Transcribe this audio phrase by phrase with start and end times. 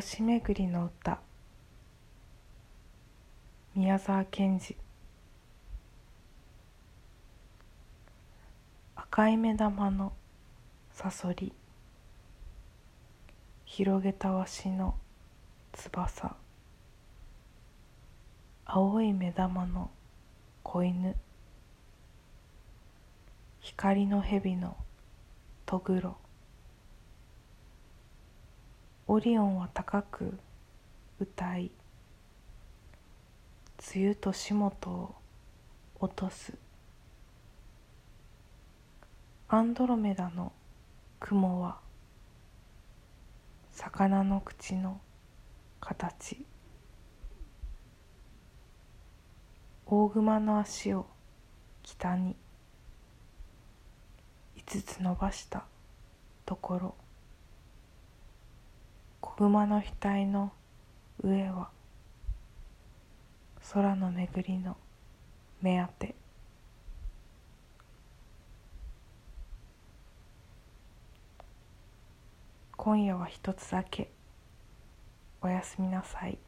[0.00, 1.18] 星めぐりの歌。
[3.74, 4.76] 宮沢賢治。
[8.94, 10.12] 赤い目玉の
[10.92, 11.52] さそり
[13.64, 14.94] 広げたわしの
[15.72, 16.36] 翼。
[18.66, 19.90] 青い目玉の
[20.62, 21.16] 子犬。
[23.58, 24.76] 光の蛇の
[25.66, 26.18] とぐろ
[29.18, 30.38] オリオンは高く
[31.18, 31.72] 歌い
[33.92, 35.14] 梅雨と霜とを
[35.98, 36.52] 落とす。
[39.48, 40.52] アンドロメダの
[41.18, 41.80] 雲は
[43.72, 45.00] 魚の口の
[45.80, 46.46] 形。
[49.84, 51.06] 大熊の足を
[51.82, 52.36] 北に
[54.54, 55.64] 五つ伸ばした
[56.46, 57.07] ところ。
[59.46, 60.52] 馬の額の
[61.22, 61.70] 上は
[63.72, 64.76] 空の巡りの
[65.62, 66.14] 目当て。
[72.76, 74.10] 今夜は一つだけ。
[75.40, 76.38] おやすみなさい。